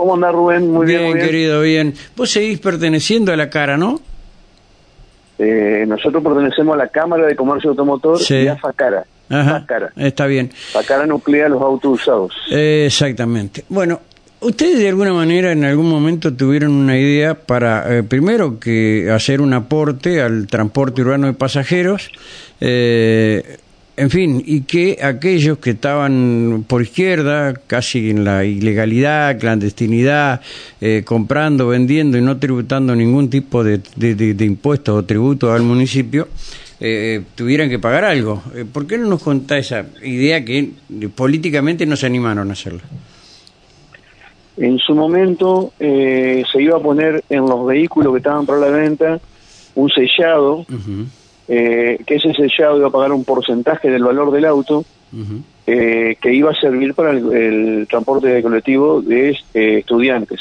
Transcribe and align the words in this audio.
¿Cómo 0.00 0.14
anda 0.14 0.32
Rubén? 0.32 0.70
Muy 0.72 0.86
bien, 0.86 1.00
bien, 1.00 1.10
muy 1.10 1.14
bien. 1.18 1.26
querido, 1.26 1.60
bien. 1.60 1.94
Vos 2.16 2.30
seguís 2.30 2.58
perteneciendo 2.58 3.34
a 3.34 3.36
la 3.36 3.50
cara, 3.50 3.76
¿no? 3.76 4.00
Eh, 5.38 5.84
nosotros 5.86 6.24
pertenecemos 6.24 6.72
a 6.74 6.78
la 6.78 6.88
Cámara 6.88 7.26
de 7.26 7.36
Comercio 7.36 7.68
Automotor 7.68 8.18
Sí. 8.18 8.34
y 8.36 8.48
a 8.48 8.56
FACARA. 8.56 9.04
Ajá, 9.28 9.60
FACARA. 9.60 9.92
está 9.96 10.24
bien. 10.24 10.50
FACARA 10.72 11.04
nuclea 11.04 11.50
los 11.50 11.60
autos 11.60 12.00
usados. 12.00 12.32
Eh, 12.50 12.84
exactamente. 12.86 13.64
Bueno, 13.68 14.00
ustedes 14.40 14.78
de 14.78 14.88
alguna 14.88 15.12
manera 15.12 15.52
en 15.52 15.66
algún 15.66 15.90
momento 15.90 16.32
tuvieron 16.32 16.72
una 16.72 16.96
idea 16.98 17.34
para, 17.34 17.98
eh, 17.98 18.02
primero, 18.02 18.58
que 18.58 19.10
hacer 19.12 19.42
un 19.42 19.52
aporte 19.52 20.22
al 20.22 20.46
transporte 20.46 21.02
urbano 21.02 21.26
de 21.26 21.34
pasajeros, 21.34 22.10
eh, 22.58 23.58
en 24.00 24.10
fin, 24.10 24.42
y 24.46 24.62
que 24.62 24.98
aquellos 25.02 25.58
que 25.58 25.70
estaban 25.70 26.64
por 26.66 26.80
izquierda, 26.82 27.52
casi 27.66 28.10
en 28.10 28.24
la 28.24 28.44
ilegalidad, 28.44 29.38
clandestinidad, 29.38 30.40
eh, 30.80 31.02
comprando, 31.04 31.68
vendiendo 31.68 32.16
y 32.16 32.22
no 32.22 32.38
tributando 32.38 32.96
ningún 32.96 33.28
tipo 33.28 33.62
de, 33.62 33.80
de, 33.96 34.14
de- 34.14 34.34
de 34.34 34.44
impuestos 34.46 34.96
o 34.96 35.04
tributos 35.04 35.50
al 35.50 35.62
municipio, 35.62 36.28
eh, 36.80 37.22
tuvieran 37.34 37.68
que 37.68 37.78
pagar 37.78 38.04
algo. 38.04 38.42
Eh, 38.54 38.64
¿Por 38.64 38.86
qué 38.86 38.96
no 38.96 39.06
nos 39.06 39.22
contá 39.22 39.58
esa 39.58 39.84
idea 40.02 40.42
que 40.44 40.70
políticamente 41.14 41.84
no 41.84 41.94
se 41.94 42.06
animaron 42.06 42.48
a 42.48 42.52
hacerla? 42.54 42.80
En 44.56 44.78
su 44.78 44.94
momento 44.94 45.72
eh, 45.78 46.42
se 46.52 46.62
iba 46.62 46.76
a 46.76 46.80
poner 46.80 47.22
en 47.28 47.40
los 47.46 47.66
vehículos 47.66 48.12
que 48.14 48.18
estaban 48.18 48.46
para 48.46 48.58
la 48.60 48.68
venta 48.68 49.20
un 49.74 49.88
sellado, 49.90 50.66
eh, 51.52 51.98
que 52.06 52.14
ese 52.14 52.32
sellado 52.32 52.78
iba 52.78 52.86
a 52.86 52.92
pagar 52.92 53.12
un 53.12 53.24
porcentaje 53.24 53.90
del 53.90 54.04
valor 54.04 54.30
del 54.30 54.44
auto, 54.44 54.84
eh, 55.66 56.16
que 56.20 56.32
iba 56.32 56.52
a 56.52 56.54
servir 56.54 56.94
para 56.94 57.10
el, 57.10 57.32
el 57.32 57.86
transporte 57.88 58.40
colectivo 58.40 59.02
de 59.02 59.30
eh, 59.30 59.78
estudiantes. 59.78 60.40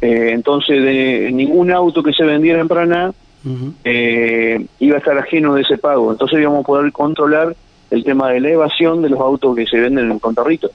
Eh, 0.00 0.30
entonces, 0.32 0.80
de 0.80 1.32
ningún 1.32 1.72
auto 1.72 2.04
que 2.04 2.12
se 2.12 2.22
vendiera 2.24 2.60
en 2.60 2.68
Paraná 2.68 3.12
eh, 3.82 4.64
iba 4.78 4.94
a 4.94 4.98
estar 4.98 5.18
ajeno 5.18 5.54
de 5.54 5.62
ese 5.62 5.76
pago. 5.76 6.12
Entonces 6.12 6.38
íbamos 6.38 6.60
a 6.62 6.66
poder 6.66 6.92
controlar 6.92 7.56
el 7.90 8.04
tema 8.04 8.30
de 8.30 8.40
la 8.40 8.50
evasión 8.50 9.02
de 9.02 9.08
los 9.08 9.18
autos 9.18 9.56
que 9.56 9.66
se 9.66 9.80
venden 9.80 10.10
en 10.12 10.18
Contarrito. 10.20 10.70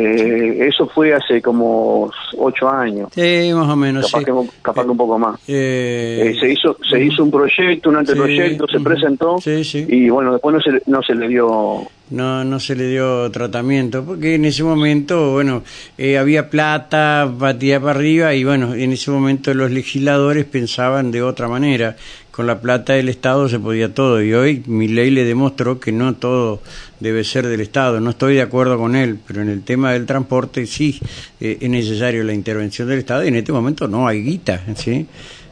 Eh, 0.00 0.68
eso 0.68 0.86
fue 0.86 1.12
hace 1.12 1.42
como 1.42 2.10
ocho 2.36 2.68
años, 2.70 3.08
Sí, 3.12 3.50
más 3.52 3.68
o 3.68 3.74
menos. 3.76 4.06
capaz, 4.06 4.18
sí. 4.20 4.24
que, 4.24 4.32
capaz 4.62 4.84
que 4.84 4.90
un 4.90 4.96
poco 4.96 5.18
más. 5.18 5.40
Eh, 5.48 6.30
Eh, 6.34 6.40
se 6.40 6.52
hizo 6.52 6.76
se 6.88 7.02
hizo 7.02 7.24
un 7.24 7.30
proyecto, 7.30 7.88
un 7.90 7.96
anteproyecto, 7.96 8.66
Sí, 8.68 8.72
se 8.74 8.80
presentó 8.80 9.38
Sí, 9.38 9.64
sí. 9.64 9.86
y 9.88 10.08
bueno, 10.08 10.32
después 10.32 10.54
no 10.54 10.60
se, 10.60 10.82
no 10.86 11.02
se 11.02 11.14
le 11.14 11.28
dio... 11.28 11.82
no, 12.10 12.44
no 12.44 12.60
se 12.60 12.74
le 12.74 12.88
dio 12.88 13.30
tratamiento, 13.30 14.04
porque 14.04 14.34
en 14.34 14.44
ese 14.44 14.62
momento, 14.62 15.32
bueno, 15.32 15.62
eh, 15.96 16.18
había 16.18 16.50
plata, 16.50 17.30
batía 17.30 17.80
para 17.80 17.98
arriba 17.98 18.34
y 18.34 18.44
bueno, 18.44 18.74
en 18.74 18.92
ese 18.92 19.10
momento 19.10 19.52
los 19.54 19.70
legisladores 19.70 20.44
pensaban 20.44 21.10
de 21.10 21.22
otra 21.22 21.48
manera. 21.48 21.96
Con 22.30 22.46
la 22.46 22.60
plata 22.60 22.92
del 22.92 23.08
Estado 23.08 23.48
se 23.48 23.58
podía 23.58 23.92
todo 23.92 24.22
y 24.22 24.32
hoy 24.32 24.62
mi 24.66 24.86
ley 24.86 25.10
le 25.10 25.24
demostró 25.24 25.80
que 25.80 25.90
no 25.90 26.14
todo 26.14 26.62
debe 27.00 27.24
ser 27.24 27.48
del 27.48 27.60
Estado. 27.60 27.98
No 28.00 28.10
estoy 28.10 28.36
de 28.36 28.42
acuerdo 28.42 28.78
con 28.78 28.94
él, 28.94 29.18
pero 29.26 29.42
en 29.42 29.48
el 29.48 29.62
tema 29.62 29.92
del 29.92 30.06
transporte 30.06 30.64
sí 30.66 31.00
eh, 31.40 31.58
es 31.60 31.68
necesario 31.68 32.22
la 32.22 32.32
intervención 32.32 32.86
del 32.86 33.00
Estado 33.00 33.24
y 33.24 33.28
en 33.28 33.36
este 33.36 33.50
momento 33.52 33.88
no 33.88 34.06
hay 34.06 34.22
guita, 34.22 34.62
¿sí? 34.76 35.06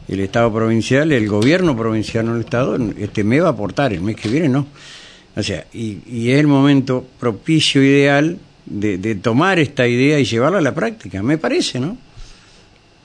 El 0.07 0.21
Estado 0.21 0.53
provincial, 0.53 1.11
el 1.11 1.27
gobierno 1.27 1.75
provincial, 1.75 2.25
no 2.25 2.35
el 2.35 2.41
Estado, 2.41 2.77
este 2.97 3.25
me 3.25 3.41
va 3.41 3.49
a 3.49 3.51
aportar, 3.51 3.91
el 3.91 3.99
mes 3.99 4.15
que 4.15 4.29
viene 4.29 4.47
no. 4.47 4.65
O 5.37 5.43
sea, 5.43 5.65
y, 5.73 5.99
y 6.07 6.31
es 6.31 6.39
el 6.39 6.47
momento 6.47 7.05
propicio, 7.19 7.83
ideal, 7.83 8.37
de, 8.65 8.97
de 8.97 9.15
tomar 9.15 9.59
esta 9.59 9.87
idea 9.87 10.19
y 10.19 10.25
llevarla 10.25 10.57
a 10.57 10.61
la 10.61 10.73
práctica, 10.73 11.21
me 11.23 11.37
parece, 11.37 11.79
¿no? 11.79 11.95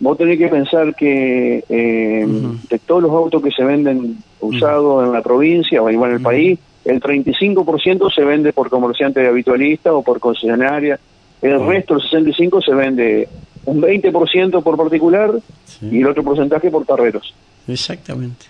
Vos 0.01 0.19
tenés 0.19 0.37
que 0.39 0.49
pensar 0.49 0.95
que 0.97 1.63
eh, 1.69 2.27
de 2.69 2.79
todos 2.81 3.03
los 3.03 3.13
autos 3.13 3.41
que 3.43 3.51
se 3.53 3.63
venden 3.63 4.17
usados 4.41 5.07
en 5.07 5.13
la 5.13 5.23
provincia 5.23 5.81
o 5.81 5.89
igual 5.91 6.11
en 6.11 6.17
el 6.17 6.23
país, 6.23 6.59
el 6.85 7.01
35% 7.01 8.13
se 8.13 8.25
vende 8.25 8.53
por 8.53 8.69
comerciantes 8.69 9.29
habitualistas 9.29 9.93
o 9.93 10.03
por 10.03 10.19
concesionaria. 10.19 10.99
El 11.41 11.65
resto, 11.65 11.95
el 11.95 12.01
65%, 12.03 12.65
se 12.65 12.75
vende 12.75 13.29
un 13.65 13.81
20% 13.81 14.63
por 14.63 14.77
particular 14.77 15.33
Sí. 15.67 15.89
y 15.93 16.01
el 16.01 16.09
otro 16.09 16.25
porcentaje 16.25 16.71
por 16.71 16.85
carreros. 16.85 17.33
Exactamente. 17.69 18.47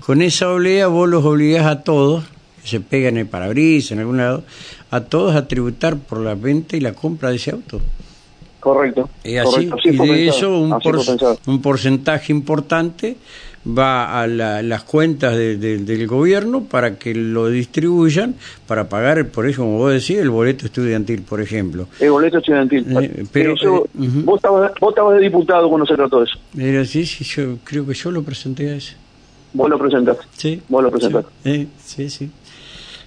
Con 0.00 0.20
esa 0.22 0.50
oblea 0.52 0.88
vos 0.88 1.08
los 1.08 1.24
obligás 1.24 1.66
a 1.66 1.82
todos, 1.84 2.24
se 2.68 2.80
pegan 2.80 3.14
en 3.14 3.20
el 3.22 3.26
parabrisas, 3.26 3.92
en 3.92 4.00
algún 4.00 4.18
lado, 4.18 4.44
a 4.90 5.00
todos 5.02 5.34
a 5.34 5.48
tributar 5.48 5.96
por 5.96 6.20
la 6.20 6.34
venta 6.34 6.76
y 6.76 6.80
la 6.80 6.92
compra 6.92 7.30
de 7.30 7.36
ese 7.36 7.50
auto. 7.50 7.80
Correcto. 8.60 9.08
Y 9.24 9.36
así, 9.36 9.50
correcto. 9.68 9.76
Y 9.84 9.90
de 9.92 9.96
pensado, 9.98 10.14
eso 10.38 10.58
un, 10.60 10.78
por- 10.80 11.00
un 11.46 11.62
porcentaje 11.62 12.32
importante 12.32 13.16
va 13.66 14.20
a 14.22 14.26
la- 14.26 14.62
las 14.62 14.82
cuentas 14.84 15.36
de- 15.36 15.56
de- 15.56 15.78
del 15.78 16.06
gobierno 16.06 16.64
para 16.64 16.96
que 16.98 17.14
lo 17.14 17.48
distribuyan 17.48 18.34
para 18.66 18.88
pagar, 18.88 19.26
por 19.28 19.46
eso, 19.46 19.62
como 19.62 19.78
vos 19.78 19.92
decís, 19.92 20.18
el 20.18 20.30
boleto 20.30 20.66
estudiantil, 20.66 21.22
por 21.22 21.40
ejemplo. 21.40 21.86
El 22.00 22.10
boleto 22.10 22.38
estudiantil. 22.38 22.84
Eh, 23.00 23.24
pero, 23.30 23.54
Eso- 23.54 23.84
eh, 23.84 23.88
vos, 24.24 24.36
estabas, 24.36 24.72
vos 24.80 24.90
estabas 24.90 25.16
de 25.16 25.22
diputado 25.22 25.68
cuando 25.68 25.86
se 25.86 25.94
trató 25.94 26.22
eso. 26.22 26.38
Era 26.58 26.80
así, 26.82 27.04
sí, 27.06 27.24
yo 27.24 27.58
creo 27.64 27.86
que 27.86 27.94
yo 27.94 28.10
lo 28.10 28.22
presenté 28.22 28.70
a 28.70 28.76
ese. 28.76 28.94
Vos 29.52 29.70
lo 29.70 29.78
presentaste. 29.78 30.24
Sí. 30.36 30.62
Vos 30.68 30.82
lo 30.82 30.90
presentaste. 30.90 31.30
Sí, 31.44 31.50
eh, 31.50 31.66
sí. 31.82 32.10
sí. 32.10 32.30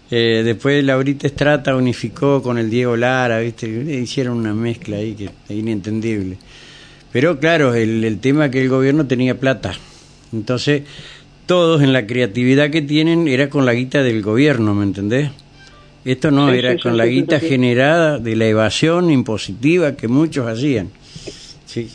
Eh, 0.09 0.41
después 0.43 0.83
Laurita 0.83 1.27
Estrata 1.27 1.75
unificó 1.75 2.41
con 2.41 2.57
el 2.57 2.69
Diego 2.69 2.97
Lara, 2.97 3.39
¿viste? 3.39 3.67
Hicieron 3.67 4.37
una 4.37 4.53
mezcla 4.53 4.97
ahí 4.97 5.13
que 5.13 5.25
es 5.25 5.31
inentendible. 5.51 6.37
Pero 7.11 7.39
claro, 7.39 7.73
el, 7.73 8.03
el 8.03 8.19
tema 8.19 8.49
que 8.51 8.61
el 8.61 8.69
gobierno 8.69 9.05
tenía 9.07 9.39
plata. 9.39 9.73
Entonces, 10.33 10.83
todos 11.45 11.81
en 11.81 11.93
la 11.93 12.07
creatividad 12.07 12.69
que 12.69 12.81
tienen 12.81 13.27
era 13.27 13.49
con 13.49 13.65
la 13.65 13.73
guita 13.73 14.03
del 14.03 14.21
gobierno, 14.21 14.73
¿me 14.73 14.83
entendés? 14.83 15.31
Esto 16.03 16.31
no, 16.31 16.49
Sí, 16.49 16.57
era 16.57 16.73
sí, 16.73 16.79
con 16.79 16.93
sí, 16.93 16.97
la 16.97 17.05
guita 17.05 17.39
generada 17.39 18.17
de 18.17 18.35
la 18.35 18.47
evasión 18.47 19.11
impositiva 19.11 19.95
que 19.95 20.07
muchos 20.07 20.47
hacían. 20.47 20.89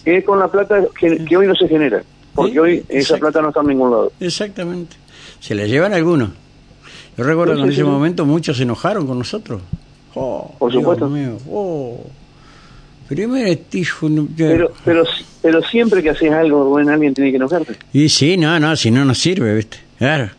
Es 0.05 0.25
con 0.25 0.39
la 0.39 0.49
plata 0.49 0.83
que, 0.99 1.25
que 1.25 1.37
hoy 1.37 1.47
no 1.47 1.55
se 1.55 1.69
genera. 1.69 2.03
Porque 2.37 2.53
Sí, 2.53 2.59
hoy 2.59 2.85
esa 2.89 3.17
plata 3.17 3.41
no 3.43 3.49
está 3.49 3.61
en 3.63 3.67
ningún 3.69 3.91
lado. 3.91 4.13
Exactamente. 4.21 4.95
Se 5.41 5.55
la 5.55 5.67
llevan 5.67 5.93
algunos. 5.95 6.31
Yo 7.17 7.25
recuerdo 7.25 7.55
Sí, 7.55 7.61
que 7.61 7.67
en 7.67 7.73
ese 7.73 7.85
momento 7.85 8.25
muchos 8.27 8.57
se 8.59 8.63
enojaron 8.65 9.07
con 9.07 9.19
nosotros. 9.19 9.63
Oh, 10.15 10.55
Por 10.59 10.71
Dios 10.71 10.83
supuesto. 10.83 11.09
mío, 11.09 11.39
oh. 11.51 11.99
Primero 13.09 13.57
no- 14.03 14.29
Pero, 14.37 14.73
pero, 14.85 15.05
pero 15.41 15.63
siempre 15.63 16.03
que 16.03 16.11
haces 16.11 16.33
algo, 16.33 16.65
Rubén, 16.65 16.89
alguien 16.91 17.15
tiene 17.15 17.31
que 17.31 17.37
enojarte. 17.37 17.77
Y 17.93 18.09
sí, 18.09 18.37
no, 18.37 18.59
no, 18.59 18.75
si 18.77 18.91
no 18.91 19.05
nos 19.05 19.19
sirve, 19.19 19.55
¿viste? 19.55 19.79
Claro. 19.99 20.31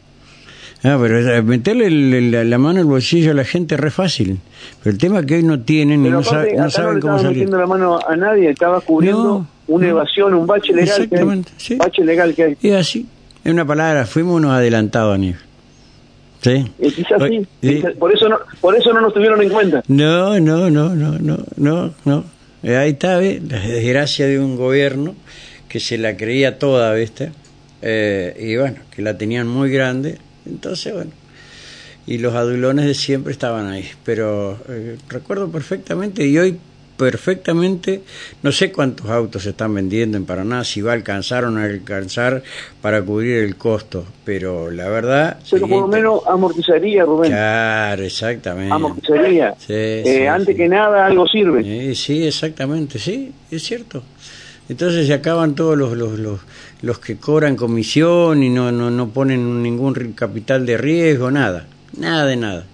Ah, 0.84 0.98
pero 1.02 1.18
eh, 1.34 1.42
meterle 1.42 1.90
la, 2.30 2.44
la 2.44 2.58
mano 2.58 2.80
al 2.80 2.86
bolsillo 2.86 3.32
a 3.32 3.34
la 3.34 3.46
gente 3.46 3.76
es 3.76 3.82
re 3.82 3.90
fácil. 3.90 4.40
Pero 4.84 4.92
el 4.94 4.98
tema 5.00 5.20
es 5.20 5.26
que 5.26 5.36
hoy 5.38 5.44
no 5.44 5.62
tienen 5.62 6.02
y 6.02 6.04
Pero 6.10 6.22
no, 6.22 6.28
aparte, 6.28 6.50
sabe- 6.50 6.58
no 6.58 6.64
no 6.66 6.70
saben 6.70 6.96
le 6.96 7.02
cómo 7.02 7.18
salir. 7.18 7.30
metiendo 7.32 7.58
la 7.58 7.66
mano 7.68 8.00
a 8.06 8.16
nadie, 8.16 8.50
estabas 8.50 8.84
cubriendo 8.84 9.24
No, 9.24 9.48
una 9.68 9.88
evasión, 9.90 10.34
un 10.34 10.48
bache 10.48 10.74
legal 10.74 10.86
que 10.86 10.92
hay. 10.94 11.04
Exactamente, 11.04 11.52
sí. 11.58 11.76
Bache 11.76 12.04
legal 12.04 12.34
que 12.34 12.44
hay. 12.44 12.58
Es 12.62 12.76
así. 12.76 13.06
Es 13.44 13.52
una 13.52 13.66
palabra, 13.66 14.06
fuimos 14.06 14.36
unos 14.36 14.52
adelantados. 14.52 15.20
¿Sí? 16.42 16.52
Eh, 16.80 16.92
quizás 16.96 17.22
sí. 17.62 17.84
Por 17.98 18.14
eso 18.14 18.30
no, 18.30 18.38
por 18.62 18.76
eso 18.76 18.94
no 18.94 19.02
nos 19.02 19.14
tuvieron 19.14 19.42
en 19.42 19.50
cuenta. 19.50 19.84
No, 19.88 20.40
no, 20.40 20.70
no, 20.70 20.90
no, 20.94 21.18
no, 21.20 21.38
no, 21.58 21.94
no. 22.06 22.24
Eh, 22.64 22.76
Ahí 22.76 22.92
está, 22.92 23.18
¿ves? 23.18 23.42
La 23.44 23.60
desgracia 23.60 24.28
de 24.28 24.40
un 24.40 24.56
gobierno 24.56 25.16
que 25.70 25.80
se 25.80 25.98
la 25.98 26.18
creía 26.18 26.60
toda, 26.60 26.94
¿viste? 26.94 27.32
Eh, 27.82 28.36
y 28.40 28.58
bueno, 28.58 28.78
que 28.96 29.02
la 29.02 29.18
tenían 29.18 29.48
muy 29.48 29.72
grande. 29.72 30.18
Entonces, 30.46 30.94
bueno. 30.94 31.12
Y 32.06 32.20
los 32.20 32.36
adulones 32.36 32.86
de 32.86 32.94
siempre 32.94 33.34
estaban 33.34 33.68
ahí. 33.68 33.90
Pero 34.04 34.58
eh, 34.70 34.98
recuerdo 35.10 35.50
perfectamente 35.50 36.26
y 36.26 36.38
hoy 36.38 36.58
perfectamente, 36.98 38.02
no 38.44 38.52
sé 38.52 38.72
cuántos 38.72 39.10
autos 39.10 39.44
se 39.44 39.50
están 39.52 39.74
vendiendo 39.74 40.18
en 40.18 40.26
Paraná, 40.26 40.64
si 40.64 40.82
va 40.82 40.92
a 40.92 40.96
alcanzar 40.96 41.46
o 41.46 41.52
no 41.52 41.60
alcanzar 41.62 42.44
para 42.82 43.02
cubrir 43.02 43.38
el 43.44 43.56
costo. 43.56 44.06
Pero 44.26 44.70
la 44.72 44.90
verdad... 44.90 45.38
Pero 45.50 45.68
por 45.68 45.82
lo 45.82 45.88
menos 45.88 46.22
amortizaría, 46.28 47.04
Rubén. 47.06 47.32
Claro, 47.32 48.04
exactamente. 48.04 48.74
Amortizaría. 48.74 49.56
Sí, 49.58 49.74
Eh, 49.74 50.04
sí, 50.06 50.26
antes 50.26 50.48
sí. 50.48 50.56
que 50.56 50.68
nada, 50.68 51.06
algo 51.06 51.28
sirve. 51.28 51.62
Eh, 51.92 51.96
sí, 51.96 52.26
exactamente, 52.26 53.00
sí, 53.00 53.32
es 53.52 53.64
cierto. 53.64 54.04
Entonces 54.70 55.08
se 55.08 55.14
acaban 55.14 55.56
todos 55.56 55.78
los, 55.78 55.96
los, 55.96 56.20
los, 56.20 56.40
los 56.82 57.00
que 57.00 57.16
cobran 57.16 57.56
comisión 57.56 58.44
y 58.44 58.50
no, 58.50 58.72
no, 58.72 58.92
no 58.92 59.10
ponen 59.10 59.64
ningún 59.64 59.94
capital 60.14 60.66
de 60.66 60.78
riesgo, 60.78 61.32
nada, 61.32 61.68
nada 61.98 62.26
de 62.26 62.36
nada. 62.36 62.66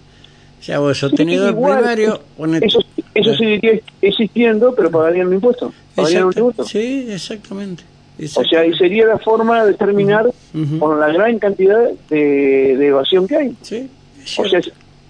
Ya 0.66 0.80
vos 0.80 0.98
sos 0.98 1.12
tenedor 1.14 1.52
Igual, 1.52 1.78
primario, 1.80 2.22
ponete- 2.38 2.66
Eso, 2.68 2.80
eso 3.16 3.36
seguiría 3.36 3.80
existiendo, 4.02 4.74
pero 4.76 4.90
pagarían 4.92 5.28
un 5.28 5.34
impuesto. 5.36 5.74
Pagarían 5.96 6.26
un 6.26 6.32
tributo. 6.34 6.64
Sí, 6.66 7.08
exactamente. 7.10 7.84
O 8.36 8.44
sea, 8.44 8.66
y 8.66 8.74
sería 8.78 9.06
la 9.08 9.18
forma 9.18 9.66
de 9.66 9.74
terminar 9.74 10.26
Ujú. 10.54 10.80
con 10.80 11.00
la 11.00 11.08
gran 11.08 11.40
cantidad 11.40 11.90
de, 12.10 12.76
de 12.78 12.88
evasión 12.88 13.28
que 13.28 13.36
hay. 13.36 13.56
Sí, 13.62 13.90
es 14.24 14.40
O 14.40 14.46
sea, 14.48 14.62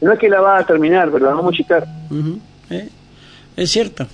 no 0.01 0.13
es 0.13 0.19
que 0.19 0.29
la 0.29 0.39
va 0.41 0.57
a 0.59 0.65
terminar, 0.65 1.09
pero 1.11 1.25
la 1.25 1.33
vamos 1.33 1.53
a 1.53 1.57
chicar. 1.57 1.85
Eh, 2.69 2.89
Es 3.57 3.69
cierto. 3.71 4.07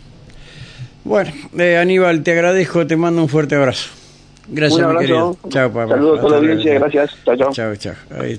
Bueno, 1.04 1.32
eh, 1.58 1.78
Aníbal, 1.78 2.24
te 2.24 2.32
agradezco, 2.32 2.86
te 2.86 2.96
mando 2.98 3.22
un 3.22 3.30
fuerte 3.30 3.56
abrazo. 3.56 3.90
Gracias, 4.48 4.80
un 4.80 4.86
abrazo. 4.86 5.02
mi 5.02 5.08
querido. 5.08 5.38
Chao, 5.50 5.72
papá. 5.72 5.90
Saludos 5.94 6.20
a 6.20 6.22
toda 6.22 6.32
la 6.32 6.38
audiencia, 6.38 6.74
gracias. 6.80 7.12
Chao, 7.24 7.36
chao. 7.38 7.52
Chao, 7.54 7.76
chao. 7.76 7.94
Ahí 8.12 8.32
está. 8.32 8.38